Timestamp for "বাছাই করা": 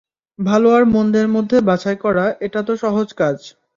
1.61-2.25